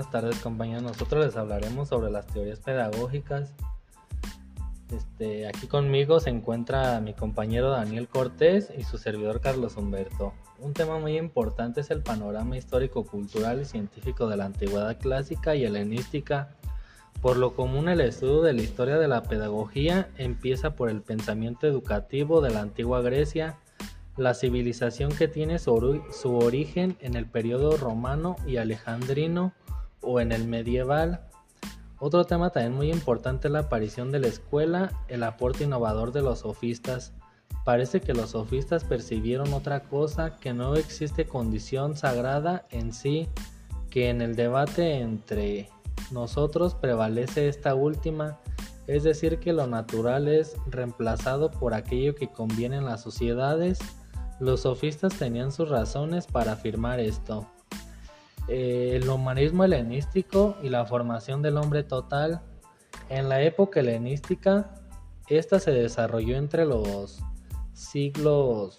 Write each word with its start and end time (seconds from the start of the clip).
buenas 0.00 0.12
tardes 0.12 0.38
compañeros. 0.40 0.82
Nosotros 0.82 1.26
les 1.26 1.36
hablaremos 1.36 1.88
sobre 1.88 2.10
las 2.10 2.26
teorías 2.26 2.58
pedagógicas. 2.60 3.52
Este, 4.90 5.46
aquí 5.46 5.66
conmigo 5.66 6.20
se 6.20 6.30
encuentra 6.30 6.98
mi 7.02 7.12
compañero 7.12 7.68
Daniel 7.68 8.08
Cortés 8.08 8.72
y 8.78 8.84
su 8.84 8.96
servidor 8.96 9.42
Carlos 9.42 9.76
Humberto. 9.76 10.32
Un 10.58 10.72
tema 10.72 10.98
muy 10.98 11.18
importante 11.18 11.82
es 11.82 11.90
el 11.90 12.02
panorama 12.02 12.56
histórico, 12.56 13.04
cultural 13.04 13.60
y 13.60 13.66
científico 13.66 14.26
de 14.26 14.38
la 14.38 14.46
antigüedad 14.46 14.96
clásica 14.98 15.54
y 15.54 15.66
helenística. 15.66 16.48
Por 17.20 17.36
lo 17.36 17.54
común 17.54 17.90
el 17.90 18.00
estudio 18.00 18.40
de 18.40 18.54
la 18.54 18.62
historia 18.62 18.96
de 18.96 19.06
la 19.06 19.24
pedagogía 19.24 20.08
empieza 20.16 20.76
por 20.76 20.88
el 20.88 21.02
pensamiento 21.02 21.66
educativo 21.66 22.40
de 22.40 22.54
la 22.54 22.62
antigua 22.62 23.02
Grecia, 23.02 23.58
la 24.16 24.32
civilización 24.32 25.12
que 25.12 25.28
tiene 25.28 25.58
su, 25.58 25.74
origen 26.24 26.96
en 27.00 27.16
el 27.16 27.26
periodo 27.26 27.76
romano 27.76 28.36
y 28.46 28.56
alejandrino 28.56 29.52
o 30.02 30.20
en 30.20 30.32
el 30.32 30.46
medieval. 30.46 31.20
Otro 31.98 32.24
tema 32.24 32.50
también 32.50 32.74
muy 32.74 32.90
importante 32.90 33.48
es 33.48 33.52
la 33.52 33.60
aparición 33.60 34.10
de 34.10 34.20
la 34.20 34.28
escuela, 34.28 34.92
el 35.08 35.22
aporte 35.22 35.64
innovador 35.64 36.12
de 36.12 36.22
los 36.22 36.40
sofistas. 36.40 37.12
Parece 37.64 38.00
que 38.00 38.14
los 38.14 38.30
sofistas 38.30 38.84
percibieron 38.84 39.52
otra 39.52 39.84
cosa, 39.84 40.36
que 40.36 40.54
no 40.54 40.76
existe 40.76 41.26
condición 41.26 41.96
sagrada 41.96 42.66
en 42.70 42.92
sí, 42.92 43.28
que 43.90 44.08
en 44.08 44.22
el 44.22 44.34
debate 44.34 45.00
entre 45.00 45.68
nosotros 46.10 46.74
prevalece 46.74 47.48
esta 47.48 47.74
última, 47.74 48.38
es 48.86 49.02
decir, 49.02 49.38
que 49.38 49.52
lo 49.52 49.66
natural 49.66 50.26
es 50.26 50.56
reemplazado 50.66 51.50
por 51.50 51.74
aquello 51.74 52.14
que 52.14 52.28
conviene 52.28 52.78
en 52.78 52.86
las 52.86 53.02
sociedades 53.02 53.78
los 54.40 54.62
sofistas 54.62 55.18
tenían 55.18 55.52
sus 55.52 55.68
razones 55.68 56.26
para 56.26 56.52
afirmar 56.52 56.98
esto. 56.98 57.46
Eh, 58.48 58.92
el 58.94 59.08
humanismo 59.08 59.64
helenístico 59.64 60.56
y 60.62 60.68
la 60.68 60.84
formación 60.86 61.42
del 61.42 61.56
hombre 61.56 61.82
total. 61.82 62.42
En 63.08 63.28
la 63.28 63.42
época 63.42 63.80
helenística, 63.80 64.74
esta 65.28 65.60
se 65.60 65.72
desarrolló 65.72 66.36
entre 66.36 66.64
los 66.64 67.22
siglos 67.72 68.78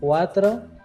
4 0.00 0.78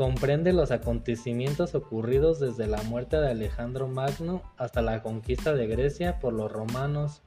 comprende 0.00 0.54
los 0.54 0.70
acontecimientos 0.70 1.74
ocurridos 1.74 2.40
desde 2.40 2.66
la 2.66 2.82
muerte 2.84 3.18
de 3.18 3.32
Alejandro 3.32 3.86
Magno 3.86 4.42
hasta 4.56 4.80
la 4.80 5.02
conquista 5.02 5.52
de 5.52 5.66
Grecia 5.66 6.18
por 6.20 6.32
los 6.32 6.50
romanos. 6.50 7.20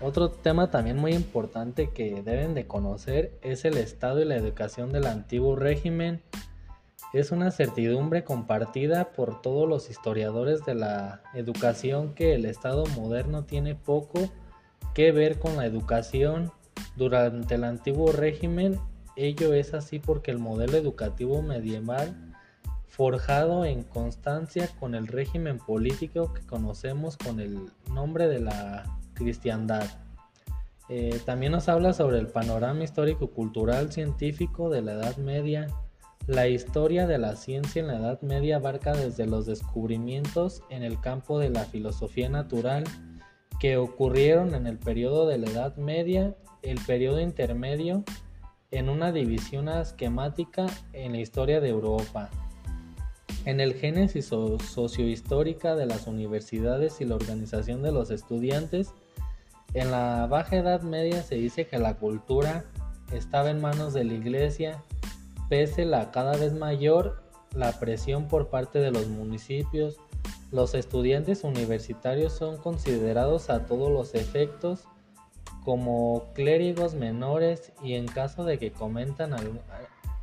Otro 0.00 0.30
tema 0.30 0.70
también 0.70 0.96
muy 0.96 1.12
importante 1.12 1.90
que 1.90 2.22
deben 2.22 2.54
de 2.54 2.68
conocer 2.68 3.36
es 3.42 3.64
el 3.64 3.76
estado 3.78 4.22
y 4.22 4.24
la 4.24 4.36
educación 4.36 4.92
del 4.92 5.06
antiguo 5.06 5.56
régimen. 5.56 6.22
Es 7.12 7.30
una 7.30 7.50
certidumbre 7.50 8.24
compartida 8.24 9.12
por 9.12 9.42
todos 9.42 9.68
los 9.68 9.90
historiadores 9.90 10.64
de 10.64 10.74
la 10.74 11.22
educación 11.34 12.14
que 12.14 12.34
el 12.34 12.46
estado 12.46 12.86
moderno 12.96 13.44
tiene 13.44 13.74
poco 13.74 14.30
que 14.94 15.12
ver 15.12 15.38
con 15.38 15.56
la 15.56 15.66
educación. 15.66 16.52
Durante 16.96 17.56
el 17.56 17.64
antiguo 17.64 18.12
régimen 18.12 18.80
ello 19.16 19.52
es 19.52 19.74
así 19.74 19.98
porque 19.98 20.30
el 20.30 20.38
modelo 20.38 20.76
educativo 20.78 21.42
medieval 21.42 22.16
forjado 22.88 23.64
en 23.64 23.82
constancia 23.82 24.68
con 24.78 24.94
el 24.94 25.06
régimen 25.06 25.58
político 25.58 26.32
que 26.32 26.42
conocemos 26.42 27.16
con 27.16 27.40
el 27.40 27.70
nombre 27.90 28.28
de 28.28 28.40
la 28.40 28.84
cristiandad. 29.14 29.84
Eh, 30.88 31.20
también 31.24 31.52
nos 31.52 31.68
habla 31.68 31.92
sobre 31.92 32.18
el 32.18 32.26
panorama 32.26 32.84
histórico, 32.84 33.30
cultural, 33.30 33.92
científico 33.92 34.68
de 34.68 34.82
la 34.82 34.92
Edad 34.92 35.16
Media. 35.16 35.68
La 36.28 36.46
historia 36.46 37.08
de 37.08 37.18
la 37.18 37.34
ciencia 37.34 37.80
en 37.80 37.88
la 37.88 37.96
Edad 37.96 38.22
Media 38.22 38.56
abarca 38.56 38.92
desde 38.92 39.26
los 39.26 39.44
descubrimientos 39.44 40.62
en 40.70 40.84
el 40.84 41.00
campo 41.00 41.40
de 41.40 41.50
la 41.50 41.64
filosofía 41.64 42.28
natural 42.28 42.84
que 43.58 43.76
ocurrieron 43.76 44.54
en 44.54 44.68
el 44.68 44.78
periodo 44.78 45.26
de 45.26 45.38
la 45.38 45.50
Edad 45.50 45.76
Media, 45.76 46.36
el 46.62 46.80
periodo 46.86 47.20
intermedio, 47.20 48.04
en 48.70 48.88
una 48.88 49.10
división 49.10 49.68
esquemática 49.68 50.66
en 50.92 51.12
la 51.12 51.18
historia 51.18 51.60
de 51.60 51.70
Europa. 51.70 52.30
En 53.44 53.60
el 53.60 53.74
génesis 53.74 54.26
sociohistórica 54.26 55.74
de 55.74 55.86
las 55.86 56.06
universidades 56.06 57.00
y 57.00 57.04
la 57.04 57.16
organización 57.16 57.82
de 57.82 57.90
los 57.90 58.12
estudiantes, 58.12 58.94
en 59.74 59.90
la 59.90 60.26
Baja 60.28 60.56
Edad 60.56 60.82
Media 60.82 61.22
se 61.22 61.34
dice 61.34 61.66
que 61.66 61.78
la 61.78 61.94
cultura 61.94 62.64
estaba 63.12 63.50
en 63.50 63.60
manos 63.60 63.92
de 63.92 64.04
la 64.04 64.14
Iglesia, 64.14 64.82
pese 65.48 65.84
la 65.84 66.10
cada 66.10 66.36
vez 66.36 66.52
mayor 66.52 67.22
la 67.54 67.78
presión 67.78 68.28
por 68.28 68.48
parte 68.48 68.78
de 68.78 68.90
los 68.90 69.08
municipios. 69.08 69.98
Los 70.50 70.74
estudiantes 70.74 71.44
universitarios 71.44 72.32
son 72.32 72.58
considerados 72.58 73.50
a 73.50 73.66
todos 73.66 73.90
los 73.90 74.14
efectos 74.14 74.84
como 75.64 76.32
clérigos 76.34 76.94
menores 76.94 77.72
y 77.82 77.94
en 77.94 78.06
caso 78.06 78.44
de 78.44 78.58
que, 78.58 78.72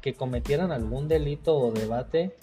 que 0.02 0.14
cometieran 0.14 0.72
algún 0.72 1.08
delito 1.08 1.58
o 1.58 1.72
debate 1.72 2.36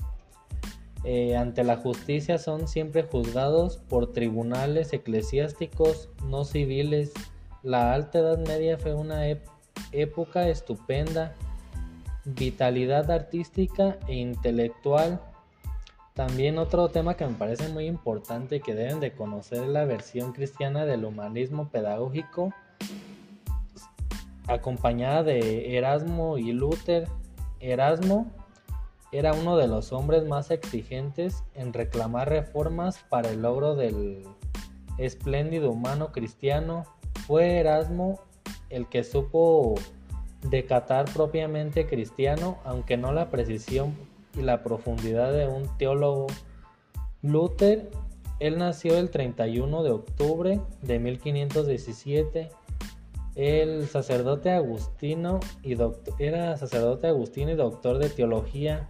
eh, 1.08 1.36
ante 1.36 1.62
la 1.62 1.76
justicia 1.76 2.36
son 2.38 2.66
siempre 2.66 3.04
juzgados 3.04 3.76
por 3.76 4.12
tribunales 4.12 4.92
eclesiásticos 4.92 6.08
no 6.24 6.44
civiles. 6.44 7.12
La 7.62 7.92
Alta 7.92 8.18
Edad 8.18 8.38
Media 8.38 8.76
fue 8.76 8.94
una 8.94 9.22
época 9.92 10.48
estupenda, 10.48 11.34
vitalidad 12.26 13.10
artística 13.10 13.98
e 14.08 14.16
intelectual. 14.16 15.20
También 16.14 16.58
otro 16.58 16.88
tema 16.88 17.14
que 17.14 17.26
me 17.26 17.34
parece 17.34 17.68
muy 17.68 17.86
importante 17.86 18.60
que 18.60 18.74
deben 18.74 19.00
de 19.00 19.12
conocer 19.12 19.62
es 19.62 19.68
la 19.68 19.84
versión 19.84 20.32
cristiana 20.32 20.84
del 20.84 21.04
humanismo 21.04 21.68
pedagógico, 21.68 22.52
acompañada 24.48 25.22
de 25.22 25.76
Erasmo 25.76 26.36
y 26.38 26.52
Luther. 26.52 27.08
Erasmo 27.60 28.26
era 29.12 29.32
uno 29.32 29.56
de 29.56 29.68
los 29.68 29.92
hombres 29.92 30.24
más 30.24 30.50
exigentes 30.50 31.44
en 31.54 31.72
reclamar 31.72 32.28
reformas 32.28 32.98
para 33.08 33.30
el 33.30 33.42
logro 33.42 33.76
del 33.76 34.24
espléndido 34.98 35.70
humano 35.70 36.10
cristiano. 36.12 36.84
Fue 37.26 37.58
Erasmo 37.58 38.20
el 38.68 38.88
que 38.88 39.04
supo 39.04 39.74
decatar 40.50 41.06
propiamente 41.12 41.86
cristiano, 41.86 42.58
aunque 42.64 42.96
no 42.96 43.12
la 43.12 43.30
precisión 43.30 43.94
y 44.36 44.42
la 44.42 44.62
profundidad 44.62 45.32
de 45.32 45.46
un 45.46 45.68
teólogo. 45.78 46.26
Luther, 47.22 47.90
él 48.38 48.58
nació 48.58 48.98
el 48.98 49.10
31 49.10 49.82
de 49.82 49.90
octubre 49.90 50.60
de 50.82 50.98
1517. 50.98 52.50
El 53.34 53.86
sacerdote 53.86 54.50
agustino 54.50 55.40
y 55.62 55.74
doctor, 55.74 56.14
era 56.18 56.56
sacerdote 56.56 57.06
agustino 57.06 57.50
y 57.50 57.54
doctor 57.54 57.98
de 57.98 58.08
teología 58.08 58.88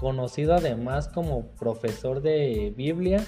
conocido 0.00 0.54
además 0.54 1.08
como 1.08 1.46
profesor 1.58 2.22
de 2.22 2.72
Biblia 2.76 3.22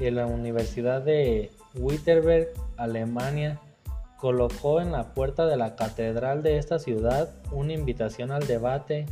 en 0.00 0.16
la 0.16 0.26
Universidad 0.26 1.02
de 1.02 1.50
Wittenberg, 1.74 2.48
Alemania, 2.76 3.60
colocó 4.20 4.80
en 4.80 4.92
la 4.92 5.14
puerta 5.14 5.46
de 5.46 5.56
la 5.56 5.76
catedral 5.76 6.42
de 6.42 6.58
esta 6.58 6.78
ciudad 6.78 7.30
una 7.52 7.72
invitación 7.72 8.30
al 8.30 8.46
debate. 8.46 9.06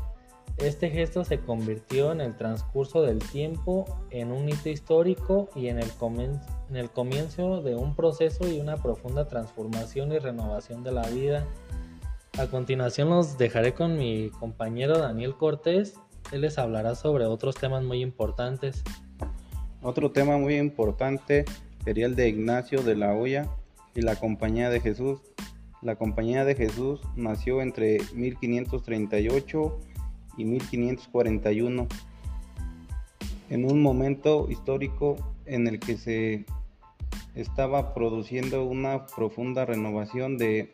Este 0.58 0.90
gesto 0.90 1.24
se 1.24 1.40
convirtió 1.40 2.12
en 2.12 2.20
el 2.20 2.36
transcurso 2.36 3.02
del 3.02 3.18
tiempo 3.18 3.84
en 4.10 4.32
un 4.32 4.48
hito 4.48 4.68
histórico 4.68 5.48
y 5.54 5.68
en 5.68 5.78
el, 5.78 5.90
en 6.68 6.76
el 6.76 6.90
comienzo 6.90 7.62
de 7.62 7.76
un 7.76 7.94
proceso 7.94 8.48
y 8.48 8.60
una 8.60 8.76
profunda 8.76 9.26
transformación 9.26 10.12
y 10.12 10.18
renovación 10.18 10.82
de 10.82 10.92
la 10.92 11.08
vida. 11.08 11.46
A 12.38 12.46
continuación 12.46 13.08
los 13.08 13.38
dejaré 13.38 13.72
con 13.74 13.96
mi 13.96 14.30
compañero 14.30 14.98
Daniel 14.98 15.36
Cortés 15.36 15.94
él 16.32 16.42
les 16.42 16.58
hablará 16.58 16.94
sobre 16.94 17.24
otros 17.24 17.54
temas 17.56 17.82
muy 17.82 18.02
importantes. 18.02 18.82
Otro 19.82 20.10
tema 20.10 20.36
muy 20.36 20.56
importante 20.56 21.44
sería 21.84 22.06
el 22.06 22.16
de 22.16 22.28
Ignacio 22.28 22.82
de 22.82 22.96
la 22.96 23.14
Hoya 23.14 23.48
y 23.98 24.02
la 24.02 24.14
Compañía 24.14 24.70
de 24.70 24.80
Jesús. 24.80 25.20
La 25.82 25.96
Compañía 25.96 26.44
de 26.44 26.54
Jesús 26.54 27.00
nació 27.16 27.60
entre 27.62 27.98
1538 28.14 29.80
y 30.36 30.44
1541, 30.44 31.88
en 33.50 33.64
un 33.64 33.82
momento 33.82 34.46
histórico 34.48 35.16
en 35.46 35.66
el 35.66 35.80
que 35.80 35.96
se 35.96 36.46
estaba 37.34 37.92
produciendo 37.92 38.64
una 38.64 39.06
profunda 39.06 39.64
renovación 39.64 40.38
de 40.38 40.70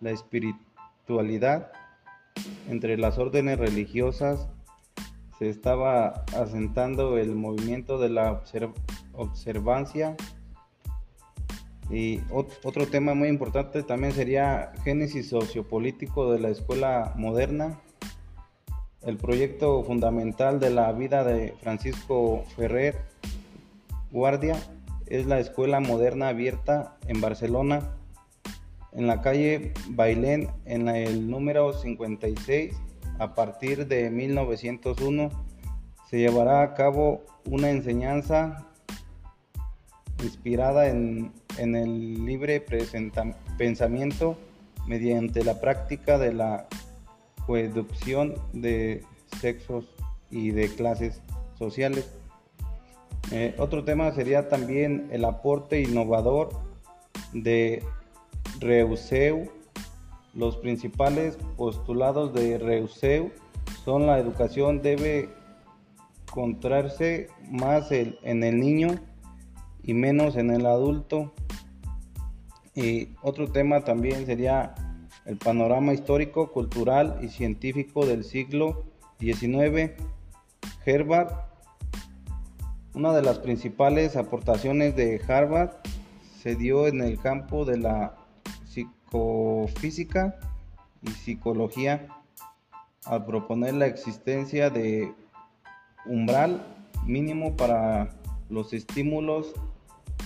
la 0.00 0.12
espiritualidad 0.12 1.72
entre 2.68 2.96
las 2.98 3.18
órdenes 3.18 3.58
religiosas 3.58 4.48
se 5.40 5.48
estaba 5.48 6.24
asentando 6.36 7.18
el 7.18 7.34
movimiento 7.34 7.98
de 7.98 8.10
la 8.10 8.42
observancia. 9.14 10.16
Y 11.90 12.20
otro 12.30 12.86
tema 12.86 13.14
muy 13.14 13.28
importante 13.28 13.82
también 13.82 14.12
sería 14.12 14.72
génesis 14.84 15.28
sociopolítico 15.28 16.32
de 16.32 16.38
la 16.38 16.48
escuela 16.48 17.12
moderna. 17.16 17.80
el 19.02 19.16
proyecto 19.16 19.82
fundamental 19.82 20.60
de 20.60 20.70
la 20.70 20.92
vida 20.92 21.24
de 21.24 21.54
Francisco 21.62 22.44
Ferrer 22.54 22.96
Guardia 24.12 24.56
es 25.06 25.26
la 25.26 25.40
Escuela 25.40 25.80
Moderna 25.80 26.28
Abierta 26.28 26.96
en 27.08 27.20
Barcelona, 27.20 27.96
en 28.92 29.06
la 29.06 29.22
calle 29.22 29.72
Bailén, 29.88 30.48
en 30.66 30.88
el 30.88 31.30
número 31.30 31.72
56. 31.72 32.74
A 33.18 33.34
partir 33.34 33.86
de 33.86 34.10
1901 34.10 35.30
se 36.08 36.18
llevará 36.18 36.62
a 36.62 36.74
cabo 36.74 37.24
una 37.44 37.70
enseñanza 37.70 38.66
inspirada 40.22 40.88
en, 40.88 41.32
en 41.58 41.76
el 41.76 42.24
libre 42.24 42.64
pensamiento 43.58 44.36
mediante 44.86 45.44
la 45.44 45.60
práctica 45.60 46.18
de 46.18 46.32
la 46.32 46.66
coeducción 47.46 48.34
de 48.52 49.04
sexos 49.40 49.86
y 50.30 50.50
de 50.50 50.68
clases 50.68 51.20
sociales. 51.58 52.10
Eh, 53.32 53.54
otro 53.58 53.84
tema 53.84 54.12
sería 54.12 54.48
también 54.48 55.08
el 55.12 55.24
aporte 55.24 55.80
innovador 55.80 56.50
de 57.32 57.82
Reuseu. 58.60 59.50
Los 60.34 60.56
principales 60.56 61.36
postulados 61.56 62.32
de 62.34 62.58
Reuseu 62.58 63.30
son 63.84 64.06
la 64.06 64.18
educación 64.18 64.80
debe 64.82 65.28
encontrarse 66.26 67.28
más 67.50 67.90
en 67.90 68.44
el 68.44 68.60
niño 68.60 69.00
y 69.82 69.94
menos 69.94 70.36
en 70.36 70.50
el 70.50 70.66
adulto. 70.66 71.32
Y 72.74 73.10
otro 73.22 73.50
tema 73.50 73.80
también 73.82 74.26
sería 74.26 74.74
el 75.24 75.36
panorama 75.36 75.92
histórico, 75.92 76.52
cultural 76.52 77.18
y 77.22 77.28
científico 77.28 78.06
del 78.06 78.24
siglo 78.24 78.84
XIX. 79.18 79.92
Herbert, 80.84 81.32
una 82.94 83.12
de 83.12 83.22
las 83.22 83.38
principales 83.38 84.16
aportaciones 84.16 84.96
de 84.96 85.20
Harvard 85.28 85.70
se 86.42 86.56
dio 86.56 86.86
en 86.86 87.02
el 87.02 87.20
campo 87.20 87.64
de 87.64 87.78
la 87.78 88.16
psicofísica 88.64 90.38
y 91.02 91.10
psicología 91.10 92.08
al 93.04 93.24
proponer 93.26 93.74
la 93.74 93.86
existencia 93.86 94.70
de 94.70 95.12
umbral 96.06 96.62
mínimo 97.06 97.56
para 97.56 98.10
los 98.48 98.72
estímulos, 98.72 99.54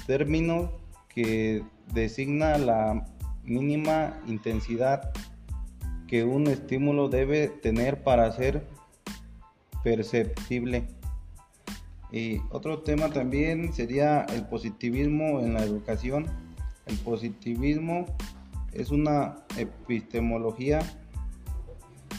término 0.06 0.72
que 1.08 1.62
designa 1.92 2.58
la 2.58 3.06
mínima 3.44 4.20
intensidad 4.26 5.12
que 6.06 6.24
un 6.24 6.46
estímulo 6.48 7.08
debe 7.08 7.48
tener 7.48 8.02
para 8.02 8.30
ser 8.32 8.66
perceptible. 9.82 10.86
Y 12.12 12.38
otro 12.50 12.80
tema 12.80 13.10
también 13.10 13.72
sería 13.72 14.22
el 14.22 14.46
positivismo 14.46 15.40
en 15.40 15.54
la 15.54 15.64
educación. 15.64 16.26
El 16.86 16.96
positivismo 16.98 18.06
es 18.72 18.90
una 18.90 19.36
epistemología 19.56 20.80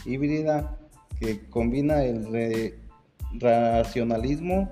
híbrida 0.04 0.78
que 1.18 1.40
combina 1.48 2.04
el 2.04 2.74
racionalismo 3.34 4.70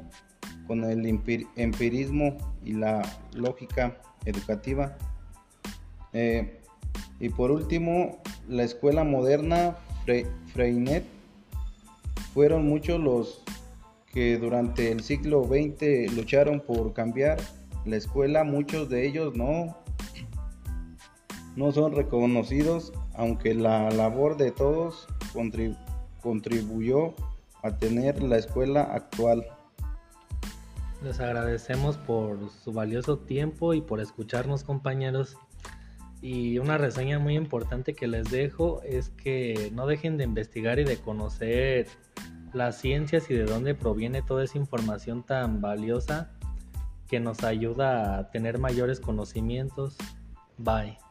con 0.67 0.85
el 0.85 1.07
empirismo 1.57 2.37
y 2.65 2.73
la 2.73 3.03
lógica 3.35 3.97
educativa. 4.25 4.97
Eh, 6.13 6.61
y 7.21 7.29
por 7.29 7.51
último, 7.51 8.19
la 8.49 8.65
escuela 8.65 9.05
moderna 9.05 9.77
Freinet 10.53 11.05
fueron 12.33 12.67
muchos 12.67 13.01
los 13.01 13.43
que 14.13 14.39
durante 14.39 14.93
el 14.93 15.03
siglo 15.03 15.45
XX 15.45 16.15
lucharon 16.15 16.61
por 16.61 16.93
cambiar 16.93 17.39
la 17.85 17.97
escuela, 17.97 18.45
muchos 18.45 18.89
de 18.89 19.07
ellos 19.07 19.35
no, 19.35 19.77
no 21.57 21.73
son 21.73 21.93
reconocidos, 21.93 22.93
aunque 23.15 23.55
la 23.55 23.91
labor 23.91 24.37
de 24.37 24.51
todos 24.53 25.07
contribuyó 26.23 27.15
a 27.63 27.77
tener 27.77 28.23
la 28.23 28.39
escuela 28.39 28.83
actual. 28.83 29.47
Les 31.05 31.21
agradecemos 31.21 31.99
por 31.99 32.51
su 32.51 32.73
valioso 32.73 33.19
tiempo 33.19 33.75
y 33.75 33.83
por 33.83 34.01
escucharnos 34.01 34.65
compañeros. 34.65 35.37
Y 36.23 36.59
una 36.59 36.79
reseña 36.79 37.19
muy 37.19 37.37
importante 37.37 37.93
que 37.93 38.07
les 38.07 38.31
dejo 38.31 38.81
es 38.83 39.11
que 39.11 39.71
no 39.75 39.87
dejen 39.87 40.17
de 40.17 40.25
investigar 40.25 40.79
y 40.79 40.85
de 40.85 40.97
conocer 40.97 41.89
las 42.55 42.81
ciencias 42.81 43.31
y 43.31 43.35
de 43.35 43.45
dónde 43.45 43.75
proviene 43.75 44.23
toda 44.23 44.45
esa 44.45 44.57
información 44.57 45.23
tan 45.23 45.61
valiosa 45.61 46.33
que 47.07 47.21
nos 47.21 47.45
ayuda 47.45 48.17
a 48.17 48.31
tener 48.31 48.59
mayores 48.59 48.99
conocimientos. 48.99 49.99
Bye. 50.57 51.04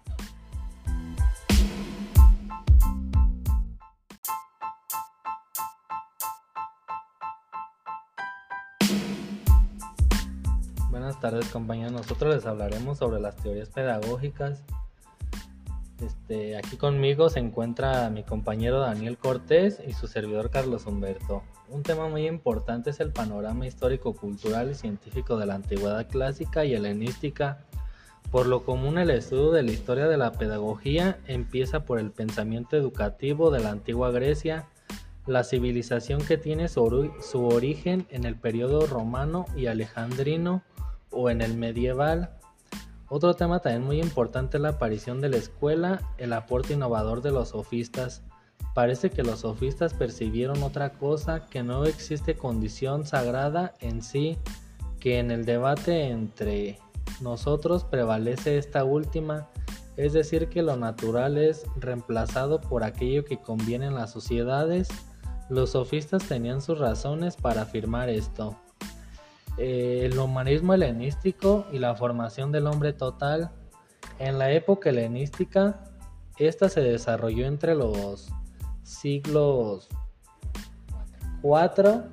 Tardes 11.23 11.47
compañeros, 11.47 11.93
nosotros 11.93 12.35
les 12.35 12.45
hablaremos 12.45 12.97
sobre 12.97 13.21
las 13.21 13.37
teorías 13.37 13.69
pedagógicas 13.69 14.61
este, 16.03 16.57
aquí 16.57 16.75
conmigo 16.75 17.29
se 17.29 17.39
encuentra 17.39 18.09
mi 18.09 18.23
compañero 18.23 18.79
Daniel 18.79 19.17
Cortés 19.17 19.81
y 19.87 19.93
su 19.93 20.07
servidor 20.07 20.49
Carlos 20.49 20.85
Humberto. 20.85 21.43
Un 21.69 21.83
tema 21.83 22.09
muy 22.09 22.27
importante 22.27 22.89
es 22.89 22.99
el 22.99 23.11
panorama 23.11 23.65
histórico, 23.65 24.13
cultural 24.13 24.71
y 24.71 24.75
científico 24.75 25.37
de 25.37 25.45
la 25.45 25.55
antigüedad 25.55 26.07
clásica 26.09 26.65
y 26.65 26.73
helenística. 26.73 27.59
Por 28.31 28.47
lo 28.47 28.63
común 28.63 28.97
el 28.97 29.11
estudio 29.11 29.51
de 29.51 29.63
la 29.63 29.71
historia 29.71 30.07
de 30.07 30.17
la 30.17 30.33
pedagogía 30.33 31.19
empieza 31.27 31.85
por 31.85 31.99
el 31.99 32.11
pensamiento 32.11 32.75
educativo 32.75 33.51
de 33.51 33.61
la 33.61 33.69
antigua 33.69 34.11
Grecia, 34.11 34.65
la 35.25 35.43
civilización 35.43 36.21
que 36.21 36.37
tiene 36.37 36.67
su, 36.67 36.83
origen 37.33 38.07
en 38.09 38.25
el 38.25 38.35
periodo 38.35 38.87
romano 38.87 39.45
y 39.55 39.67
alejandrino 39.67 40.63
o 41.13 41.29
en 41.29 41.41
el 41.41 41.55
medieval 41.55 42.31
otro 43.15 43.35
tema 43.35 43.59
también 43.59 43.83
muy 43.83 44.01
importante 44.01 44.57
es 44.57 44.63
la 44.63 44.69
aparición 44.69 45.21
de 45.21 45.29
la 45.29 45.37
escuela, 45.37 46.01
el 46.17 46.33
aporte 46.33 46.73
innovador 46.73 47.21
de 47.21 47.29
los 47.29 47.49
sofistas. 47.49 48.23
Parece 48.73 49.11
que 49.11 49.21
los 49.21 49.41
sofistas 49.41 49.93
percibieron 49.93 50.63
otra 50.63 50.93
cosa, 50.93 51.45
que 51.45 51.61
no 51.61 51.85
existe 51.85 52.35
condición 52.35 53.05
sagrada 53.05 53.75
en 53.81 54.01
sí, 54.01 54.39
que 54.99 55.19
en 55.19 55.29
el 55.29 55.45
debate 55.45 56.07
entre 56.09 56.79
nosotros 57.21 57.83
prevalece 57.83 58.57
esta 58.57 58.83
última, 58.83 59.47
es 59.95 60.13
decir, 60.13 60.49
que 60.49 60.63
lo 60.63 60.75
natural 60.75 61.37
es 61.37 61.67
reemplazado 61.75 62.61
por 62.61 62.83
aquello 62.83 63.25
que 63.25 63.37
conviene 63.37 63.85
en 63.85 63.93
las 63.93 64.09
sociedades. 64.09 64.87
Los 65.49 65.73
sofistas 65.73 66.27
tenían 66.27 66.63
sus 66.63 66.79
razones 66.79 67.35
para 67.35 67.61
afirmar 67.61 68.09
esto. 68.09 68.57
Eh, 69.57 70.01
el 70.05 70.17
humanismo 70.17 70.73
helenístico 70.73 71.67
y 71.71 71.79
la 71.79 71.95
formación 71.95 72.51
del 72.51 72.67
hombre 72.67 72.93
total. 72.93 73.51
En 74.19 74.37
la 74.39 74.51
época 74.51 74.89
helenística, 74.89 75.83
esta 76.37 76.69
se 76.69 76.81
desarrolló 76.81 77.45
entre 77.45 77.75
los 77.75 78.29
siglos 78.83 79.89
4 81.41 82.03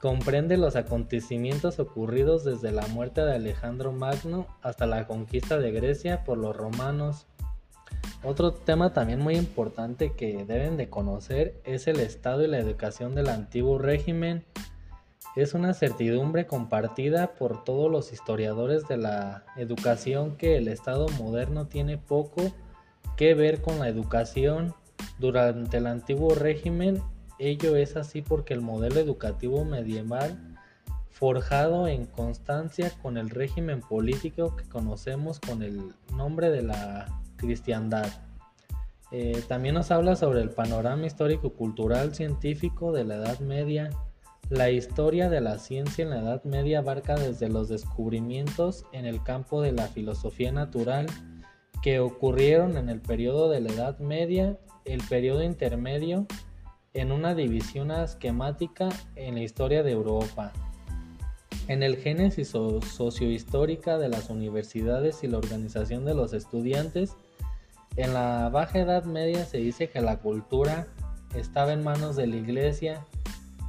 comprende 0.00 0.56
los 0.56 0.76
acontecimientos 0.76 1.78
ocurridos 1.80 2.44
desde 2.44 2.70
la 2.70 2.86
muerte 2.86 3.22
de 3.22 3.34
Alejandro 3.34 3.92
Magno 3.92 4.46
hasta 4.62 4.86
la 4.86 5.06
conquista 5.06 5.58
de 5.58 5.72
Grecia 5.72 6.24
por 6.24 6.38
los 6.38 6.56
romanos. 6.56 7.26
Otro 8.22 8.52
tema 8.52 8.92
también 8.92 9.20
muy 9.20 9.36
importante 9.36 10.12
que 10.12 10.44
deben 10.44 10.76
de 10.76 10.88
conocer 10.88 11.60
es 11.64 11.88
el 11.88 12.00
estado 12.00 12.44
y 12.44 12.48
la 12.48 12.58
educación 12.58 13.14
del 13.14 13.28
antiguo 13.28 13.78
régimen 13.78 14.44
es 15.36 15.54
una 15.54 15.74
certidumbre 15.74 16.46
compartida 16.46 17.34
por 17.34 17.64
todos 17.64 17.90
los 17.90 18.12
historiadores 18.12 18.88
de 18.88 18.96
la 18.96 19.44
educación 19.56 20.36
que 20.36 20.56
el 20.56 20.68
Estado 20.68 21.06
moderno 21.18 21.66
tiene 21.66 21.98
poco 21.98 22.52
que 23.16 23.34
ver 23.34 23.62
con 23.62 23.78
la 23.78 23.88
educación 23.88 24.74
durante 25.18 25.78
el 25.78 25.86
antiguo 25.86 26.34
régimen. 26.34 27.02
Ello 27.38 27.76
es 27.76 27.96
así 27.96 28.22
porque 28.22 28.54
el 28.54 28.60
modelo 28.60 28.98
educativo 29.00 29.64
medieval, 29.64 30.56
forjado 31.10 31.88
en 31.88 32.06
constancia 32.06 32.92
con 33.02 33.16
el 33.16 33.30
régimen 33.30 33.80
político 33.80 34.56
que 34.56 34.68
conocemos 34.68 35.40
con 35.40 35.62
el 35.62 35.92
nombre 36.14 36.50
de 36.50 36.62
la 36.62 37.06
cristiandad. 37.36 38.08
Eh, 39.10 39.42
también 39.48 39.74
nos 39.74 39.90
habla 39.90 40.16
sobre 40.16 40.42
el 40.42 40.50
panorama 40.50 41.06
histórico, 41.06 41.54
cultural, 41.54 42.14
científico 42.14 42.92
de 42.92 43.04
la 43.04 43.16
Edad 43.16 43.38
Media, 43.40 43.90
la 44.50 44.70
historia 44.70 45.28
de 45.28 45.40
la 45.40 45.58
ciencia 45.58 46.02
en 46.02 46.10
la 46.10 46.20
Edad 46.20 46.44
Media 46.44 46.78
abarca 46.78 47.16
desde 47.16 47.48
los 47.48 47.68
descubrimientos 47.68 48.84
en 48.92 49.04
el 49.04 49.22
campo 49.22 49.60
de 49.60 49.72
la 49.72 49.88
filosofía 49.88 50.52
natural 50.52 51.06
que 51.82 52.00
ocurrieron 52.00 52.76
en 52.76 52.88
el 52.88 53.00
periodo 53.00 53.50
de 53.50 53.60
la 53.60 53.72
Edad 53.72 53.98
Media, 53.98 54.58
el 54.84 55.02
periodo 55.02 55.42
intermedio 55.42 56.26
en 56.94 57.12
una 57.12 57.34
división 57.34 57.90
esquemática 57.90 58.88
en 59.16 59.34
la 59.34 59.42
historia 59.42 59.82
de 59.82 59.92
Europa. 59.92 60.52
En 61.68 61.82
el 61.82 61.98
génesis 61.98 62.48
sociohistórica 62.48 63.98
de 63.98 64.08
las 64.08 64.30
universidades 64.30 65.22
y 65.22 65.26
la 65.26 65.36
organización 65.36 66.06
de 66.06 66.14
los 66.14 66.32
estudiantes, 66.32 67.14
en 67.96 68.14
la 68.14 68.48
Baja 68.48 68.78
Edad 68.78 69.04
Media 69.04 69.44
se 69.44 69.58
dice 69.58 69.90
que 69.90 70.00
la 70.00 70.18
cultura 70.20 70.86
estaba 71.34 71.74
en 71.74 71.84
manos 71.84 72.16
de 72.16 72.26
la 72.26 72.36
Iglesia, 72.36 73.04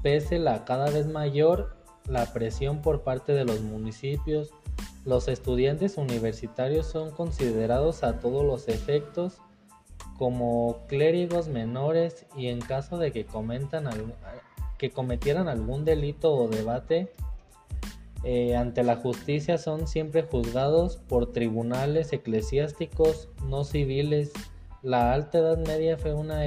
pese 0.01 0.39
la 0.39 0.65
cada 0.65 0.89
vez 0.89 1.07
mayor 1.07 1.75
la 2.07 2.31
presión 2.33 2.81
por 2.81 3.03
parte 3.03 3.33
de 3.33 3.45
los 3.45 3.61
municipios. 3.61 4.51
Los 5.05 5.27
estudiantes 5.27 5.97
universitarios 5.97 6.87
son 6.87 7.11
considerados 7.11 8.03
a 8.03 8.19
todos 8.19 8.45
los 8.45 8.67
efectos 8.67 9.37
como 10.17 10.85
clérigos 10.87 11.47
menores 11.47 12.25
y 12.35 12.47
en 12.47 12.59
caso 12.59 12.97
de 12.97 13.11
que, 13.11 13.25
que 14.77 14.91
cometieran 14.91 15.47
algún 15.47 15.85
delito 15.85 16.33
o 16.33 16.49
debate 16.49 17.13
eh, 18.25 18.57
ante 18.57 18.83
la 18.83 18.97
justicia 18.97 19.57
son 19.57 19.87
siempre 19.87 20.23
juzgados 20.23 20.97
por 20.97 21.31
tribunales 21.31 22.11
eclesiásticos 22.11 23.29
no 23.47 23.63
civiles. 23.63 24.33
La 24.81 25.13
Alta 25.13 25.39
Edad 25.39 25.57
Media 25.57 25.97
fue 25.97 26.13
una 26.13 26.45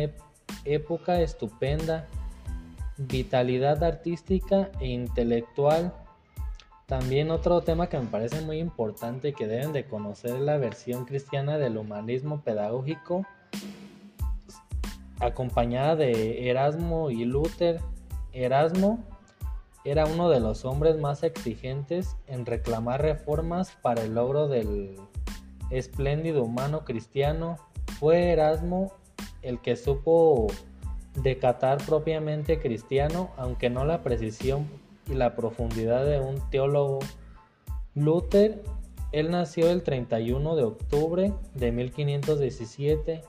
época 0.65 1.21
estupenda, 1.23 2.09
vitalidad 3.07 3.83
artística 3.83 4.71
e 4.81 4.89
intelectual. 4.89 5.93
También 6.87 7.31
otro 7.31 7.63
tema 7.63 7.89
que 7.89 7.99
me 7.99 8.07
parece 8.07 8.41
muy 8.43 8.59
importante 8.59 9.33
que 9.33 9.47
deben 9.47 9.73
de 9.73 9.87
conocer 9.87 10.39
la 10.41 10.59
versión 10.59 11.05
cristiana 11.05 11.59
del 11.59 11.79
humanismo 11.79 12.43
pedagógico 12.43 13.27
acompañada 15.21 15.97
de 15.97 16.51
Erasmo 16.51 17.11
y 17.11 17.25
Luther. 17.25 17.81
Erasmo 18.33 18.99
era 19.85 20.07
uno 20.07 20.29
de 20.29 20.41
los 20.41 20.65
hombres 20.65 20.99
más 20.99 21.23
exigentes 21.23 22.17
en 22.27 22.47
reclamar 22.47 23.03
reformas 23.03 23.73
para 23.83 24.03
el 24.03 24.15
logro 24.15 24.49
del 24.49 24.97
espléndido 25.71 26.45
humano 26.45 26.85
cristiano. 26.85 27.57
Fue 27.99 28.31
Erasmo 28.31 28.93
el 29.43 29.61
que 29.61 29.77
supo 29.77 30.49
decatar 31.15 31.79
propiamente 31.85 32.59
cristiano, 32.61 33.31
aunque 33.37 33.71
no 33.71 33.85
la 33.85 34.03
precisión 34.03 34.67
y 35.11 35.15
la 35.15 35.35
profundidad 35.35 36.05
de 36.05 36.21
un 36.21 36.39
teólogo. 36.51 37.01
Luther, 37.95 38.63
él 39.13 39.31
nació 39.31 39.71
el 39.71 39.83
31 39.83 40.57
de 40.57 40.63
octubre 40.63 41.33
de 41.55 41.73
1517 41.73 43.23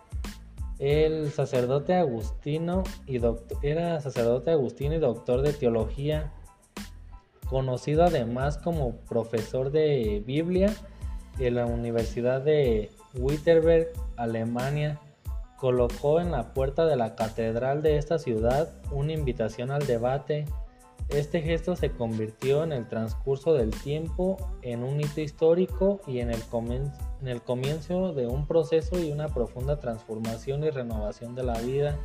el 0.79 1.31
sacerdote 1.31 1.93
agustino 1.93 2.83
y 3.07 3.21
era 3.61 4.01
sacerdote 4.01 4.51
agustino 4.51 4.93
y 4.95 4.99
doctor 4.99 5.41
de 5.41 5.53
teología, 5.53 6.33
conocido 7.47 8.03
además 8.03 8.57
como 8.57 8.97
profesor 8.97 9.71
de 9.71 10.21
Biblia 10.25 10.73
en 11.39 11.55
la 11.55 11.65
Universidad 11.65 12.41
de 12.41 12.91
Wittenberg, 13.13 13.93
Alemania. 14.17 14.99
Colocó 15.63 16.19
en 16.19 16.29
la 16.29 16.53
puerta 16.53 16.85
de 16.85 16.97
la 16.97 17.15
catedral 17.15 17.81
de 17.81 17.95
esta 17.95 18.19
ciudad 18.19 18.73
una 18.91 19.13
invitación 19.13 19.71
al 19.71 19.87
debate. 19.87 20.43
Este 21.07 21.41
gesto 21.41 21.77
se 21.77 21.89
convirtió 21.89 22.65
en 22.65 22.73
el 22.73 22.85
transcurso 22.89 23.53
del 23.53 23.69
tiempo 23.69 24.35
en 24.61 24.83
un 24.83 24.99
hito 24.99 25.21
histórico 25.21 26.01
y 26.05 26.19
en 26.19 26.31
el 26.31 27.41
comienzo 27.43 28.11
de 28.11 28.27
un 28.27 28.45
proceso 28.45 28.99
y 29.01 29.09
una 29.13 29.29
profunda 29.29 29.79
transformación 29.79 30.65
y 30.65 30.69
renovación 30.69 31.33
de 31.33 31.43
la 31.43 31.57
vida. 31.61 31.97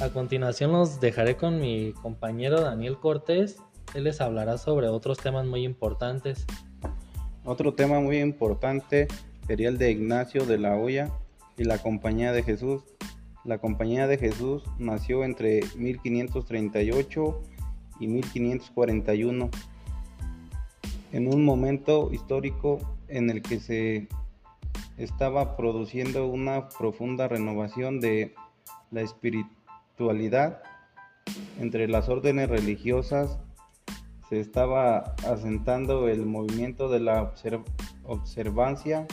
A 0.00 0.08
continuación 0.08 0.72
los 0.72 0.98
dejaré 0.98 1.36
con 1.36 1.60
mi 1.60 1.92
compañero 2.02 2.60
Daniel 2.60 2.98
Cortés. 2.98 3.56
Él 3.94 4.02
les 4.02 4.20
hablará 4.20 4.58
sobre 4.58 4.88
otros 4.88 5.18
temas 5.18 5.46
muy 5.46 5.62
importantes. 5.62 6.44
Otro 7.44 7.74
tema 7.74 8.00
muy 8.00 8.18
importante 8.18 9.06
sería 9.46 9.68
el 9.68 9.78
de 9.78 9.92
Ignacio 9.92 10.44
de 10.44 10.58
la 10.58 10.74
Hoya 10.74 11.12
y 11.56 11.64
la 11.64 11.78
Compañía 11.78 12.32
de 12.32 12.42
Jesús. 12.42 12.82
La 13.44 13.58
Compañía 13.58 14.06
de 14.06 14.18
Jesús 14.18 14.64
nació 14.78 15.24
entre 15.24 15.60
1538 15.76 17.42
y 18.00 18.08
1541, 18.08 19.50
en 21.12 21.32
un 21.32 21.44
momento 21.44 22.10
histórico 22.12 22.96
en 23.08 23.30
el 23.30 23.42
que 23.42 23.60
se 23.60 24.08
estaba 24.96 25.56
produciendo 25.56 26.26
una 26.26 26.68
profunda 26.68 27.28
renovación 27.28 28.00
de 28.00 28.34
la 28.90 29.02
espiritualidad 29.02 30.62
entre 31.58 31.88
las 31.88 32.08
órdenes 32.08 32.48
religiosas 32.48 33.38
se 34.28 34.40
estaba 34.40 35.14
asentando 35.26 36.08
el 36.08 36.26
movimiento 36.26 36.88
de 36.88 37.00
la 37.00 37.32
observancia 38.04 39.06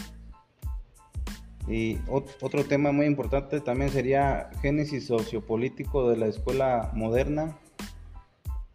y 1.67 1.99
otro 2.07 2.65
tema 2.65 2.91
muy 2.91 3.05
importante 3.05 3.61
también 3.61 3.91
sería 3.91 4.49
génesis 4.61 5.05
sociopolítico 5.05 6.09
de 6.09 6.17
la 6.17 6.27
escuela 6.27 6.91
moderna 6.93 7.57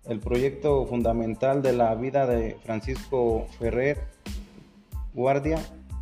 el 0.05 0.21
proyecto 0.21 0.87
fundamental 0.87 1.63
de 1.63 1.73
la 1.73 1.95
vida 1.97 2.27
de 2.27 2.57
Francisco 2.65 3.47
Ferrer 3.59 3.99
Guardia 5.15 5.59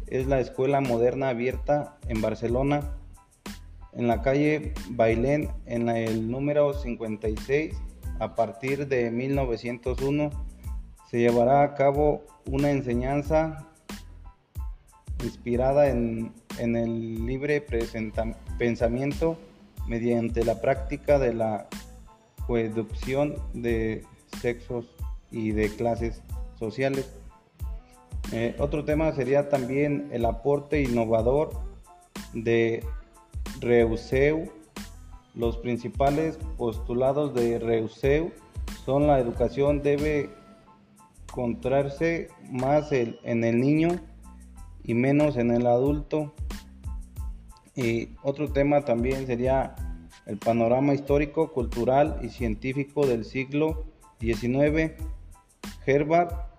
es 0.08 0.26
la 0.26 0.40
Escuela 0.40 0.80
Moderna 0.80 1.30
Abierta 1.30 1.96
en 2.08 2.20
Barcelona, 2.20 2.94
en 3.92 4.06
la 4.08 4.22
calle 4.22 4.74
Bailén, 4.90 5.50
en 5.66 5.88
el 5.88 6.30
número 6.30 6.74
56. 6.74 7.74
A 8.20 8.34
partir 8.34 8.86
de 8.88 9.10
1901 9.10 10.30
se 11.08 11.18
llevará 11.18 11.62
a 11.62 11.74
cabo 11.74 12.24
una 12.46 12.70
enseñanza 12.70 13.66
inspirada 15.22 15.88
en, 15.88 16.32
el 16.76 17.26
libre 17.26 17.64
pensamiento 18.58 19.38
mediante 19.87 20.44
la 20.44 20.61
práctica 20.61 21.18
de 21.18 21.34
la 21.34 21.68
coeducción 22.46 23.37
de 23.52 24.04
sexos 24.40 24.87
y 25.30 25.52
de 25.52 25.68
clases 25.70 26.23
sociales. 26.58 27.11
Eh, 28.32 28.56
otro 28.58 28.84
tema 28.84 29.12
sería 29.12 29.49
también 29.49 30.08
el 30.12 30.25
aporte 30.25 30.82
innovador 30.82 31.50
de 32.32 32.84
Reuseu. 33.61 34.50
Los 35.34 35.56
principales 35.58 36.38
postulados 36.56 37.34
de 37.34 37.58
Reuseu 37.58 38.32
son 38.84 39.06
la 39.06 39.18
educación 39.18 39.82
debe 39.82 40.30
encontrarse 41.28 42.28
más 42.50 42.92
en 42.92 43.44
el 43.44 43.61
niño 43.61 44.00
y 44.84 44.94
menos 44.94 45.37
en 45.37 45.50
el 45.50 45.66
adulto. 45.66 46.32
Y 47.76 48.11
otro 48.23 48.52
tema 48.52 48.85
también 48.85 49.26
sería 49.26 49.75
el 50.26 50.38
panorama 50.38 50.95
histórico, 50.95 51.52
cultural 51.52 52.19
y 52.23 52.28
científico 52.28 53.07
del 53.07 53.25
siglo 53.25 53.85
XIX. 54.21 54.93
Herbert 55.87 56.54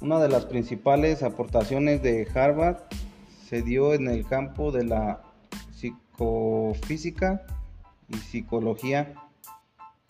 una 0.00 0.18
de 0.18 0.30
las 0.30 0.46
principales 0.46 1.22
aportaciones 1.22 2.02
de 2.02 2.26
Harvard 2.34 2.78
se 3.46 3.60
dio 3.60 3.92
en 3.92 4.08
el 4.08 4.26
campo 4.26 4.72
de 4.72 4.84
la 4.84 5.20
psicofísica 5.72 7.42
y 8.08 8.16
psicología 8.16 9.12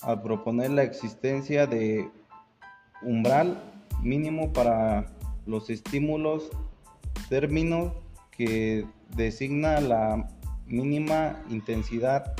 al 0.02 0.22
proponer 0.22 0.70
la 0.70 0.84
existencia 0.84 1.66
de 1.66 2.08
umbral 3.02 3.60
mínimo 4.00 4.52
para 4.52 5.06
los 5.44 5.70
estímulos, 5.70 6.50
término 7.28 7.92
que 8.40 8.86
designa 9.14 9.82
la 9.82 10.26
mínima 10.66 11.44
intensidad 11.50 12.32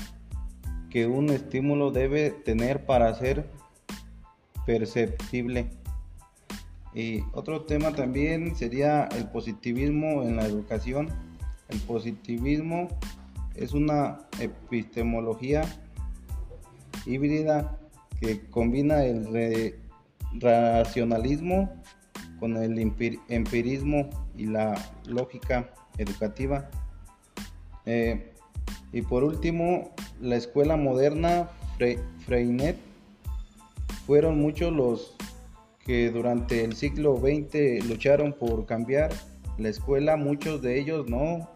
que 0.88 1.07
un 1.07 1.28
estímulo 1.28 1.90
debe 1.90 2.30
tener 2.30 2.87
para 2.87 3.14
ser 3.14 3.50
perceptible. 4.64 5.69
Y 6.95 7.21
otro 7.35 7.66
tema 7.66 7.92
también 7.92 8.57
sería 8.57 9.11
el 9.14 9.28
positivismo 9.28 10.23
en 10.23 10.37
la 10.37 10.47
educación. 10.47 11.11
El 11.69 11.78
positivismo 11.80 12.88
es 13.54 13.75
una 13.75 14.21
epistemología 14.40 15.64
híbrida 17.04 17.78
que 18.23 18.49
combina 18.49 19.04
el 19.04 19.75
racionalismo 20.33 21.71
con 22.38 22.57
el 22.57 22.78
empirismo 22.78 24.09
y 24.35 24.47
la 24.47 24.75
lógica 25.04 25.71
educativa. 25.99 26.68
Eh, 27.87 28.32
y 28.92 29.02
por 29.02 29.25
último, 29.25 29.90
la 30.20 30.37
escuela 30.37 30.76
moderna 30.76 31.49
Freinet 32.26 32.76
fueron 34.06 34.40
muchos 34.40 34.73
los 34.73 35.16
que 35.85 36.11
durante 36.11 36.64
el 36.64 36.76
siglo 36.76 37.16
XX 37.16 37.87
lucharon 37.88 38.32
por 38.32 38.66
cambiar 38.66 39.11
la 39.59 39.68
escuela, 39.68 40.16
muchos 40.16 40.62
de 40.62 40.78
ellos 40.78 41.09
no 41.09 41.49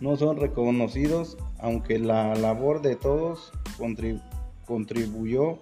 no 0.00 0.16
son 0.16 0.36
reconocidos, 0.36 1.38
aunque 1.60 1.98
la 2.00 2.34
labor 2.34 2.82
de 2.82 2.96
todos 2.96 3.52
contribuyó 4.66 5.58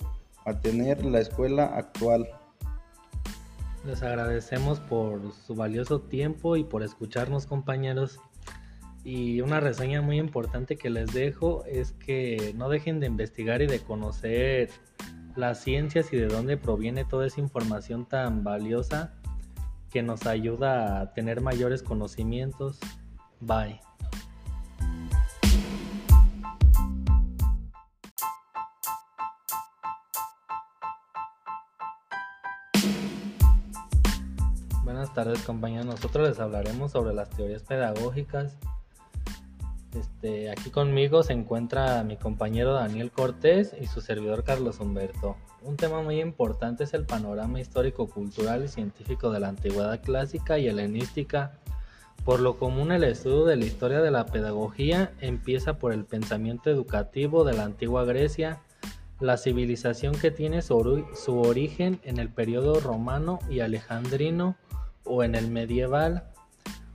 a 0.47 0.61
tener 0.61 1.05
la 1.05 1.21
escuela 1.21 1.67
actual. 1.67 2.27
Les 3.85 4.03
agradecemos 4.03 4.79
por 4.81 5.33
su 5.33 5.55
valioso 5.55 6.01
tiempo 6.01 6.57
y 6.57 6.65
por 6.65 6.83
escucharnos 6.83 7.47
compañeros. 7.47 8.21
Y 9.05 9.41
una 9.41 9.61
reseña 9.61 10.03
muy 10.03 10.19
importante 10.19 10.77
que 10.77 10.91
les 10.91 11.13
dejo 11.13 11.65
es 11.65 11.93
que 11.93 12.53
no 12.57 12.69
dejen 12.69 13.01
de 13.01 13.07
investigar 13.07 13.63
y 13.63 13.67
de 13.67 13.81
conocer 13.81 14.71
las 15.37 15.63
ciencias 15.63 16.13
y 16.13 16.17
de 16.17 16.27
dónde 16.27 16.59
proviene 16.59 17.05
toda 17.07 17.27
esa 17.27 17.41
información 17.41 18.07
tan 18.07 18.45
valiosa 18.45 19.15
que 19.91 20.03
nos 20.03 20.27
ayuda 20.27 21.01
a 21.01 21.13
tener 21.15 21.41
mayores 21.41 21.83
conocimientos. 21.83 22.79
Bye. 23.41 23.81
Buenas 35.11 35.27
tardes 35.27 35.45
compañeros, 35.45 35.87
nosotros 35.87 36.29
les 36.29 36.39
hablaremos 36.39 36.93
sobre 36.93 37.13
las 37.13 37.31
teorías 37.31 37.65
pedagógicas. 37.65 38.57
Este, 39.93 40.53
aquí 40.53 40.71
conmigo 40.71 41.25
se 41.25 41.33
encuentra 41.33 42.05
mi 42.05 42.17
compañero 42.17 42.75
Daniel 42.75 43.11
Cortés 43.11 43.75
y 43.81 43.89
su 43.89 44.03
servidor 44.03 44.45
Carlos 44.45 44.79
Humberto. 44.79 45.37
Un 45.63 45.77
tema 45.77 46.01
muy 46.01 46.21
importante 46.21 46.85
es 46.85 46.95
el 46.95 47.07
panorama 47.07 47.59
histórico, 47.59 48.09
cultural 48.09 48.63
y 48.63 48.69
científico 48.69 49.33
de 49.33 49.41
la 49.41 49.49
antigüedad 49.49 50.01
clásica 50.01 50.61
y 50.61 50.69
helenística. 50.69 51.59
Por 52.25 52.39
lo 52.39 52.57
común 52.57 52.93
el 52.93 53.03
estudio 53.03 53.47
de 53.47 53.57
la 53.57 53.65
historia 53.65 54.01
de 54.03 54.13
la 54.13 54.27
pedagogía 54.27 55.11
empieza 55.21 55.77
por 55.77 55.93
el 55.93 56.05
pensamiento 56.05 56.71
educativo 56.71 57.43
de 57.43 57.55
la 57.55 57.65
antigua 57.65 58.05
Grecia, 58.05 58.61
la 59.19 59.39
civilización 59.39 60.15
que 60.15 60.31
tiene 60.31 60.63
su, 60.63 60.79
origen 61.27 61.99
en 62.05 62.21
el 62.21 62.29
periodo 62.29 62.79
romano 62.79 63.41
y 63.51 63.59
alejandrino 63.59 64.57
o 65.11 65.23
en 65.23 65.35
el 65.35 65.51
medieval. 65.51 66.25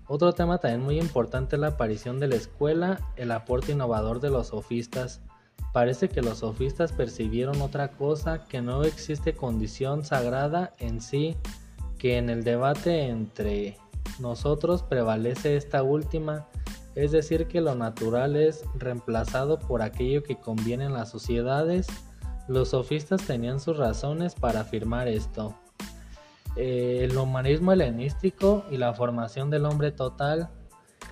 Otro 0.07 0.33
tema 0.33 0.59
también 0.59 0.81
muy 0.81 0.99
importante 0.99 1.55
es 1.55 1.59
la 1.59 1.67
aparición 1.67 2.19
de 2.19 2.27
la 2.27 2.35
escuela, 2.35 2.99
el 3.15 3.31
aporte 3.31 3.71
innovador 3.71 4.19
de 4.19 4.29
los 4.29 4.47
sofistas, 4.47 5.21
Parece 5.75 6.07
que 6.07 6.21
los 6.21 6.37
sofistas 6.37 6.93
percibieron 6.93 7.61
otra 7.61 7.89
cosa, 7.89 8.45
que 8.45 8.61
no 8.61 8.85
existe 8.85 9.33
condición 9.33 10.05
sagrada 10.05 10.73
en 10.79 11.01
sí, 11.01 11.35
que 11.97 12.17
en 12.17 12.29
el 12.29 12.45
debate 12.45 13.07
entre 13.07 13.77
nosotros 14.19 14.83
prevalece 14.83 15.57
esta 15.57 15.83
última, 15.83 16.47
es 16.95 17.11
decir, 17.11 17.47
que 17.47 17.59
lo 17.59 17.75
natural 17.75 18.37
es 18.37 18.63
reemplazado 18.75 19.59
por 19.59 19.81
aquello 19.81 20.23
que 20.23 20.37
conviene 20.37 20.85
en 20.85 20.93
las 20.93 21.09
sociedades. 21.09 21.87
Los 22.47 22.69
sofistas 22.69 23.23
tenían 23.27 23.59
sus 23.59 23.75
razones 23.75 24.33
para 24.33 24.61
afirmar 24.61 25.09
esto. 25.09 25.55
Eh, 26.55 27.01
el 27.03 27.17
humanismo 27.17 27.71
helenístico 27.71 28.65
y 28.71 28.77
la 28.77 28.93
formación 28.93 29.49
del 29.49 29.65
hombre 29.65 29.91
total. 29.91 30.49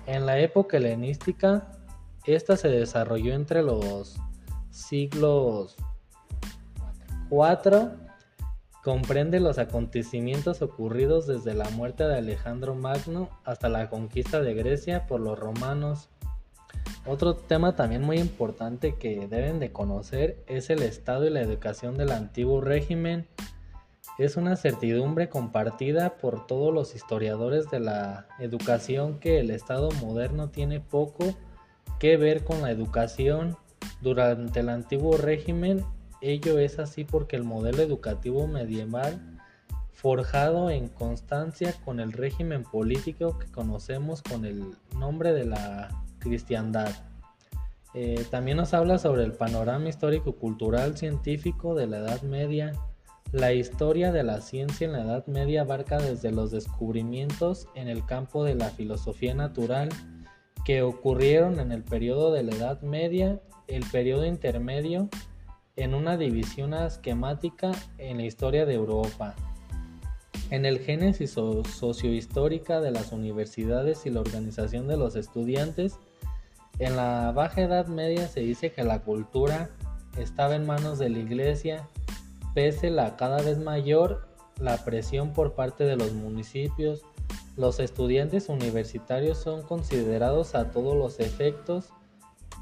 En 0.06 0.26
la 0.26 0.38
época 0.38 0.76
helenística, 0.76 1.70
esta 2.26 2.56
se 2.56 2.68
desarrolló 2.68 3.34
entre 3.34 3.62
los 3.62 4.16
siglos 4.70 5.76
IV 7.30 8.04
comprende 8.84 9.40
los 9.40 9.58
acontecimientos 9.58 10.60
ocurridos 10.60 11.26
desde 11.26 11.54
la 11.54 11.70
muerte 11.70 12.04
de 12.04 12.18
Alejandro 12.18 12.74
Magno 12.74 13.30
hasta 13.42 13.70
la 13.70 13.88
conquista 13.88 14.42
de 14.42 14.52
Grecia 14.52 15.06
por 15.06 15.20
los 15.20 15.38
romanos. 15.38 16.10
Otro 17.06 17.34
tema 17.34 17.76
también 17.76 18.02
muy 18.02 18.18
importante 18.18 18.96
que 18.96 19.26
deben 19.26 19.58
de 19.58 19.72
conocer 19.72 20.44
es 20.46 20.68
el 20.68 20.82
estado 20.82 21.26
y 21.26 21.30
la 21.30 21.40
educación 21.40 21.96
del 21.96 22.12
antiguo 22.12 22.60
régimen. 22.60 23.26
Es 24.18 24.36
una 24.36 24.56
certidumbre 24.56 25.28
compartida 25.28 26.16
por 26.16 26.46
todos 26.46 26.72
los 26.72 26.94
historiadores 26.94 27.70
de 27.70 27.80
la 27.80 28.28
educación 28.38 29.18
que 29.18 29.40
el 29.40 29.50
estado 29.50 29.90
moderno 30.00 30.50
tiene 30.50 30.80
poco 30.80 31.34
que 31.98 32.16
ver 32.16 32.44
con 32.44 32.62
la 32.62 32.70
educación 32.70 33.56
durante 34.00 34.60
el 34.60 34.68
antiguo 34.68 35.16
régimen, 35.16 35.84
ello 36.20 36.58
es 36.58 36.78
así 36.78 37.04
porque 37.04 37.36
el 37.36 37.44
modelo 37.44 37.82
educativo 37.82 38.46
medieval, 38.46 39.20
forjado 39.92 40.70
en 40.70 40.88
constancia 40.88 41.74
con 41.84 42.00
el 42.00 42.12
régimen 42.12 42.62
político 42.62 43.38
que 43.38 43.50
conocemos 43.50 44.22
con 44.22 44.44
el 44.44 44.74
nombre 44.96 45.32
de 45.32 45.46
la 45.46 45.88
cristiandad. 46.18 46.90
Eh, 47.94 48.24
también 48.30 48.56
nos 48.56 48.74
habla 48.74 48.98
sobre 48.98 49.22
el 49.24 49.32
panorama 49.32 49.88
histórico-cultural 49.88 50.96
científico 50.96 51.74
de 51.74 51.86
la 51.86 51.98
Edad 51.98 52.22
Media. 52.22 52.72
La 53.32 53.52
historia 53.52 54.12
de 54.12 54.22
la 54.22 54.40
ciencia 54.40 54.86
en 54.86 54.92
la 54.92 55.02
Edad 55.02 55.26
Media 55.26 55.62
abarca 55.62 55.98
desde 55.98 56.30
los 56.30 56.50
descubrimientos 56.50 57.68
en 57.74 57.88
el 57.88 58.04
campo 58.06 58.44
de 58.44 58.54
la 58.54 58.70
filosofía 58.70 59.34
natural 59.34 59.88
que 60.64 60.82
ocurrieron 60.82 61.60
en 61.60 61.72
el 61.72 61.82
periodo 61.82 62.32
de 62.32 62.42
la 62.42 62.54
Edad 62.54 62.80
Media 62.82 63.40
el 63.66 63.84
periodo 63.90 64.24
intermedio 64.24 65.08
en 65.76 65.94
una 65.94 66.16
división 66.16 66.74
esquemática 66.74 67.72
en 67.98 68.18
la 68.18 68.24
historia 68.24 68.66
de 68.66 68.74
Europa. 68.74 69.34
En 70.50 70.66
el 70.66 70.78
génesis 70.78 71.32
sociohistórica 71.32 72.80
de 72.80 72.90
las 72.90 73.12
universidades 73.12 74.06
y 74.06 74.10
la 74.10 74.20
organización 74.20 74.86
de 74.86 74.96
los 74.96 75.16
estudiantes, 75.16 75.98
en 76.78 76.96
la 76.96 77.32
Baja 77.32 77.62
Edad 77.62 77.86
Media 77.86 78.28
se 78.28 78.40
dice 78.40 78.72
que 78.72 78.84
la 78.84 79.00
cultura 79.00 79.70
estaba 80.18 80.54
en 80.54 80.66
manos 80.66 80.98
de 80.98 81.08
la 81.08 81.18
Iglesia, 81.18 81.88
pese 82.54 82.90
la 82.90 83.16
cada 83.16 83.42
vez 83.42 83.58
mayor 83.58 84.26
la 84.58 84.84
presión 84.84 85.32
por 85.32 85.54
parte 85.54 85.84
de 85.84 85.96
los 85.96 86.12
municipios. 86.12 87.02
Los 87.56 87.80
estudiantes 87.80 88.48
universitarios 88.48 89.38
son 89.38 89.62
considerados 89.62 90.54
a 90.54 90.70
todos 90.70 90.96
los 90.96 91.20
efectos 91.20 91.90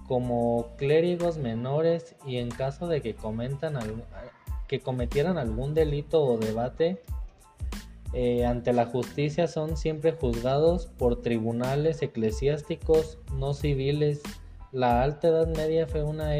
como 0.06 0.74
clérigos 0.76 1.38
menores 1.38 2.16
y 2.26 2.38
en 2.38 2.50
caso 2.50 2.88
de 2.88 3.00
que, 3.00 3.14
comentan 3.14 3.78
que 4.68 4.80
cometieran 4.80 5.38
algún 5.38 5.74
delito 5.74 6.22
o 6.22 6.38
debate 6.38 7.00
eh, 8.14 8.44
ante 8.44 8.74
la 8.74 8.86
justicia 8.86 9.48
son 9.48 9.76
siempre 9.76 10.12
juzgados 10.12 10.86
por 10.86 11.22
tribunales 11.22 12.02
eclesiásticos 12.02 13.18
no 13.38 13.54
civiles. 13.54 14.20
La 14.70 15.02
Alta 15.02 15.28
Edad 15.28 15.48
Media 15.48 15.86
fue 15.86 16.02
una 16.02 16.34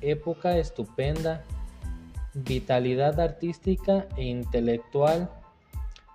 época 0.00 0.56
estupenda, 0.56 1.44
vitalidad 2.34 3.20
artística 3.20 4.06
e 4.16 4.24
intelectual. 4.24 5.30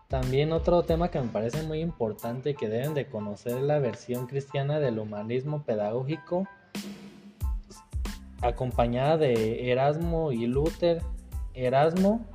También 0.08 0.54
otro 0.54 0.84
tema 0.84 1.10
que 1.10 1.20
me 1.20 1.28
parece 1.28 1.64
muy 1.64 1.82
importante 1.82 2.56
que 2.56 2.70
deben 2.70 2.94
de 2.94 3.08
conocer 3.08 3.62
la 3.62 3.80
versión 3.80 4.26
cristiana 4.26 4.80
del 4.80 5.00
humanismo 5.00 5.64
pedagógico 5.64 6.48
acompañada 8.42 9.18
de 9.18 9.72
Erasmo 9.72 10.32
y 10.32 10.46
Luther. 10.48 11.02
Erasmo 11.54 12.26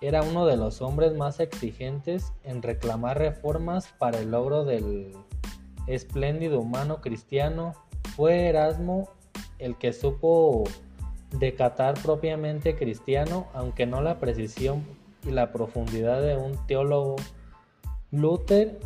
era 0.00 0.22
uno 0.22 0.46
de 0.46 0.56
los 0.56 0.82
hombres 0.82 1.14
más 1.14 1.40
exigentes 1.40 2.32
en 2.44 2.62
reclamar 2.62 3.18
reformas 3.18 3.88
para 3.98 4.18
el 4.18 4.30
logro 4.30 4.64
del 4.64 5.12
espléndido 5.86 6.60
humano 6.60 7.00
cristiano. 7.00 7.74
Fue 8.16 8.46
Erasmo 8.46 9.08
el 9.58 9.76
que 9.76 9.92
supo 9.92 10.64
decatar 11.32 11.94
propiamente 12.02 12.76
cristiano, 12.76 13.48
aunque 13.54 13.86
no 13.86 14.02
la 14.02 14.18
precisión 14.18 14.84
y 15.26 15.30
la 15.30 15.52
profundidad 15.52 16.20
de 16.22 16.36
un 16.36 16.66
teólogo. 16.66 17.16
Luther, 18.10 18.78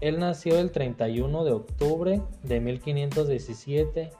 él 0.00 0.18
nació 0.18 0.58
el 0.58 0.70
31 0.70 1.44
de 1.44 1.52
octubre 1.52 2.20
de 2.42 2.60
1517 2.60 4.10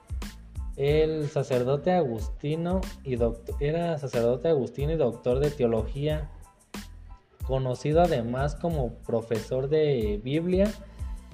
el 0.76 1.28
sacerdote 1.28 1.92
agustino 1.92 2.80
y 3.04 3.16
era 3.60 3.98
sacerdote 3.98 4.48
agustino 4.48 4.92
y 4.92 4.96
doctor 4.96 5.38
de 5.38 5.50
teología, 5.50 6.30
conocido 7.46 8.02
además 8.02 8.56
como 8.56 8.94
profesor 8.94 9.68
de 9.68 10.20
Biblia 10.22 10.72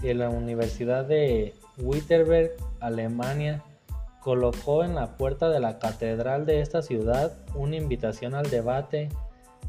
en 0.02 0.18
la 0.18 0.28
Universidad 0.28 1.06
de 1.06 1.54
Wittenberg, 1.78 2.52
Alemania. 2.80 3.64
Colocó 4.20 4.84
en 4.84 4.94
la 4.94 5.16
puerta 5.16 5.48
de 5.48 5.60
la 5.60 5.78
catedral 5.78 6.46
de 6.46 6.60
esta 6.60 6.82
ciudad 6.82 7.32
una 7.54 7.76
invitación 7.76 8.34
al 8.34 8.50
debate. 8.50 9.08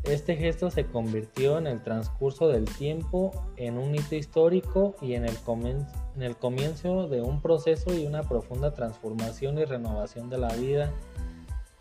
Este 0.04 0.36
gesto 0.36 0.70
se 0.70 0.86
convirtió 0.86 1.58
en 1.58 1.68
el 1.68 1.82
transcurso 1.82 2.48
del 2.48 2.66
tiempo 2.66 3.32
en 3.56 3.78
un 3.78 3.96
hito 3.96 4.16
histórico 4.16 4.96
y 5.02 5.14
en 5.14 5.26
el 5.26 5.38
comienzo 5.38 6.02
en 6.16 6.24
el 6.24 6.36
comienzo 6.36 7.08
de 7.08 7.22
un 7.22 7.42
proceso 7.42 7.94
y 7.94 8.06
una 8.06 8.24
profunda 8.24 8.74
transformación 8.74 9.58
y 9.58 9.66
renovación 9.66 10.30
de 10.30 10.38
la 10.38 10.54
vida. 10.56 10.92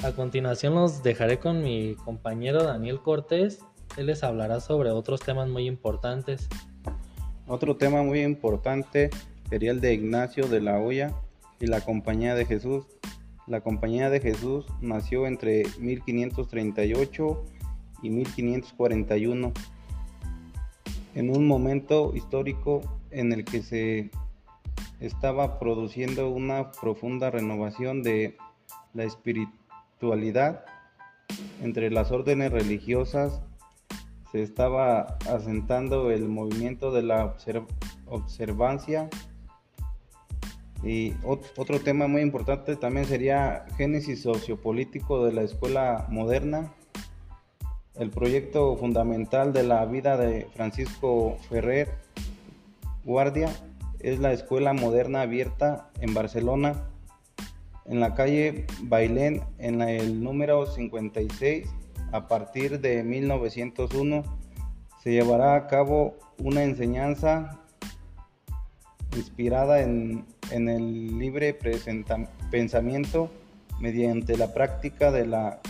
A 0.05 0.13
continuación 0.13 0.75
los 0.75 1.03
dejaré 1.03 1.39
con 1.39 1.63
mi 1.63 1.95
compañero 2.05 2.63
Daniel 2.63 3.01
Cortés. 3.01 3.61
Él 3.97 4.07
les 4.07 4.23
hablará 4.23 4.61
sobre 4.61 4.91
otros 4.91 5.21
temas 5.21 5.49
muy 5.49 5.67
importantes. 5.67 6.49
Otro 7.49 7.77
tema 7.77 8.03
muy 8.03 8.21
importante 8.23 9.11
imperial 9.45 9.81
de 9.81 9.95
Ignacio 9.95 10.47
de 10.47 10.61
la 10.61 10.79
Hoya 10.79 11.13
y 11.61 11.67
la 11.67 11.83
Compañía 11.83 12.35
de 12.35 12.47
Jesús. 12.47 12.87
La 13.47 13.61
Compañía 13.61 14.11
de 14.11 14.21
Jesús 14.21 14.67
nació 14.81 15.27
entre 15.27 15.65
1538 15.79 17.45
y 18.03 18.11
1541, 18.11 19.53
en 21.15 21.31
un 21.31 21.47
momento 21.47 22.13
histórico 22.15 22.81
en 23.11 23.33
el 23.33 23.45
que 23.45 23.63
se 23.63 24.11
estaba 25.01 25.59
produciendo 25.59 26.31
una 26.31 26.73
profunda 26.73 27.31
renovación 27.31 28.03
de 28.03 28.37
la 28.95 29.05
espiritualidad 29.05 30.65
entre 31.63 31.91
las 31.91 32.11
órdenes 32.11 32.51
religiosas 32.53 33.43
se 34.33 34.43
estaba 34.43 35.19
asentando 35.29 36.11
el 36.11 36.29
movimiento 36.29 36.93
de 36.93 37.03
la 37.03 37.35
observancia 38.07 39.09
y 40.83 41.13
otro 41.25 41.79
tema 41.81 42.07
muy 42.07 42.23
importante 42.23 42.75
también 42.77 43.07
sería 43.07 43.67
génesis 43.77 44.23
sociopolítico 44.23 45.25
de 45.25 45.33
la 45.33 45.43
escuela 45.43 46.07
moderna. 46.09 46.73
El 47.97 48.11
proyecto 48.11 48.77
fundamental 48.77 49.53
de 49.53 49.63
la 49.63 49.85
vida 49.85 50.17
de 50.17 50.47
Francisco 50.55 51.37
Ferrer 51.51 51.89
Guardia 53.05 53.51
es 53.99 54.21
la 54.21 54.33
escuela 54.33 54.73
moderna 54.73 55.23
abierta 55.23 55.91
en 56.01 56.15
Barcelona. 56.15 56.87
En 57.85 58.01
la 58.01 58.15
calle 58.15 58.67
Bailén 58.83 59.43
en 59.59 59.83
el 59.83 60.23
número 60.23 60.65
56 60.65 61.69
a 62.13 62.27
partir 62.27 62.81
de 62.81 63.03
1901 63.03 64.23
se 65.03 65.13
llevará 65.13 65.57
a 65.57 65.67
cabo 65.67 66.17
una 66.39 66.63
enseñanza 66.63 67.61
inspirada 69.15 69.81
en, 69.81 70.25
el 70.69 71.19
libre 71.19 71.57
pensamiento 72.51 73.31
mediante 73.81 74.37
la 74.37 74.53
práctica 74.53 75.11
de 75.11 75.27
la 75.27 75.61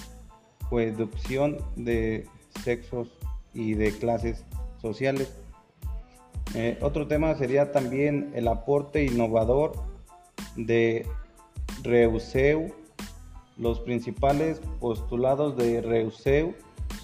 coeducción 0.69 1.59
de 1.77 2.27
sexos 2.62 3.09
y 3.55 3.75
de 3.75 3.93
clases 3.93 4.45
sociales. 4.81 5.33
Eh, 6.55 6.79
otro 6.81 7.07
tema 7.07 7.35
sería 7.37 7.73
también 7.73 8.33
el 8.35 8.49
aporte 8.49 9.05
innovador 9.05 9.73
de 10.57 11.07
Reuseu. 11.83 12.75
Los 13.57 13.81
principales 13.81 14.61
postulados 14.81 15.57
de 15.57 15.81
Reuseu 15.81 16.55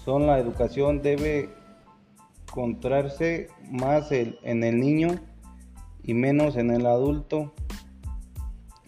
son 0.03 0.27
la 0.27 0.39
educación 0.39 1.01
debe 1.01 1.49
encontrarse 2.47 3.49
más 3.69 4.11
en 4.11 4.63
el 4.63 4.79
niño 4.79 5.19
y 6.07 6.15
menos 6.15 6.55
en 6.55 6.71
el 6.71 6.87
adulto. 6.87 7.53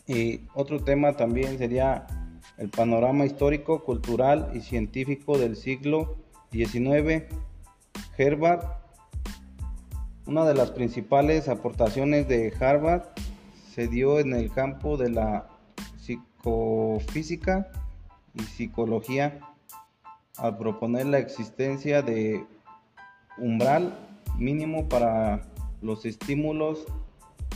Y 0.07 0.47
otro 0.55 0.83
tema 0.83 1.13
también 1.13 1.59
sería 1.59 2.07
el 2.57 2.69
panorama 2.69 3.25
histórico, 3.25 3.83
cultural 3.83 4.49
y 4.55 4.61
científico 4.61 5.37
del 5.37 5.55
siglo 5.55 6.17
XIX. 6.51 7.25
Herbert, 8.17 8.63
una 10.25 10.45
de 10.45 10.55
las 10.55 10.71
principales 10.71 11.47
aportaciones 11.47 12.27
de 12.27 12.53
Harvard 12.59 13.03
se 13.73 13.87
dio 13.87 14.19
en 14.19 14.33
el 14.33 14.51
campo 14.51 14.97
de 14.97 15.09
la 15.09 15.47
psicofísica 15.97 17.71
y 18.33 18.41
psicología 18.43 19.39
al 20.37 20.57
proponer 20.57 21.05
la 21.07 21.19
existencia 21.19 22.01
de 22.01 22.45
umbral 23.37 23.97
mínimo 24.37 24.87
para 24.87 25.41
los 25.81 26.05
estímulos, 26.05 26.85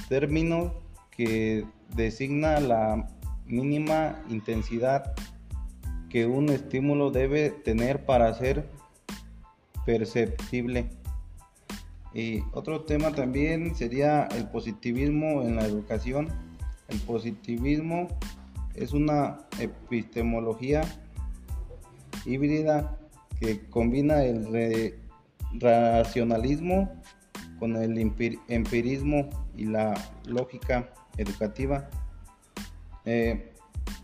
término 0.08 0.74
que 1.12 1.66
designa 1.96 2.60
la 2.60 3.08
mínima 3.46 4.24
intensidad 4.30 5.14
que 6.10 6.26
un 6.26 6.50
estímulo 6.50 7.12
debe 7.12 7.50
tener 7.50 8.06
para 8.06 8.34
ser 8.34 8.70
perceptible. 9.86 10.90
Y 12.14 12.42
otro 12.54 12.82
tema 12.82 13.12
también 13.12 13.76
sería 13.76 14.28
el 14.28 14.48
positivismo 14.50 15.42
en 15.42 15.56
la 15.56 15.66
educación. 15.66 16.30
El 16.88 17.00
positivismo 17.00 18.08
es 18.76 18.94
una 18.94 19.40
epistemología 19.60 20.84
híbrida 22.26 23.00
que 23.40 23.66
combina 23.70 24.24
el 24.24 24.94
racionalismo 25.54 26.92
con 27.64 27.78
el 27.78 27.98
empirismo 28.50 29.30
y 29.56 29.64
la 29.64 29.94
lógica 30.26 30.90
educativa. 31.16 31.90
Eh, 33.06 33.54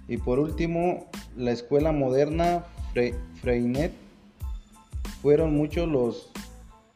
y 0.08 0.15
por 0.15 0.39
último, 0.39 1.10
la 1.36 1.52
escuela 1.52 1.91
moderna 1.91 2.63
Freinet 3.41 3.91
fueron 5.22 5.58
muchos 5.58 5.89
los 5.89 6.32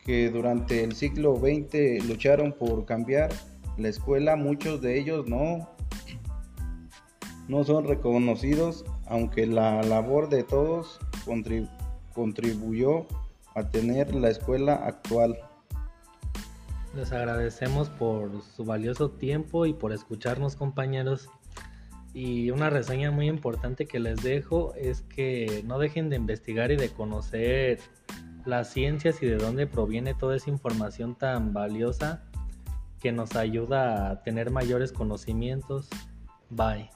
que 0.06 0.30
durante 0.30 0.86
el 0.86 0.96
siglo 0.96 1.36
XX 1.36 2.08
lucharon 2.08 2.54
por 2.54 2.86
cambiar 2.86 3.34
la 3.76 3.90
escuela, 3.90 4.38
muchos 4.38 4.80
de 4.80 4.98
ellos 4.98 5.28
no 5.28 5.68
no 7.50 7.66
son 7.66 7.90
reconocidos, 7.90 8.86
aunque 9.06 9.48
la 9.48 9.84
labor 9.84 10.30
de 10.30 10.44
todos 10.44 10.98
contribuyó 12.14 13.06
a 13.54 13.70
tener 13.70 14.16
la 14.16 14.30
escuela 14.30 14.76
actual. 14.76 15.38
Les 16.96 17.12
agradecemos 17.12 17.90
por 17.90 18.42
su 18.42 18.66
valioso 18.66 19.10
tiempo 19.10 19.66
y 19.66 19.74
por 19.74 19.94
escucharnos 19.94 20.56
compañeros. 20.56 21.30
Y 22.14 22.52
una 22.52 22.70
reseña 22.70 23.10
muy 23.10 23.28
importante 23.28 23.88
que 23.88 24.00
les 24.00 24.22
dejo 24.22 24.76
es 24.76 25.02
que 25.02 25.64
no 25.66 25.80
dejen 25.80 26.10
de 26.10 26.18
investigar 26.18 26.72
y 26.72 26.76
de 26.76 26.90
conocer 26.90 27.80
las 28.46 28.72
ciencias 28.72 29.24
y 29.24 29.26
de 29.26 29.38
dónde 29.38 29.66
proviene 29.66 30.14
toda 30.14 30.36
esa 30.36 30.52
información 30.52 31.16
tan 31.16 31.54
valiosa 31.54 32.24
que 33.00 33.12
nos 33.12 33.36
ayuda 33.36 34.12
a 34.12 34.22
tener 34.22 34.52
mayores 34.52 34.92
conocimientos. 34.92 35.90
Bye. 36.50 36.90